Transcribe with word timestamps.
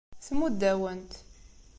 Tmudd-awen-t. 0.25 1.13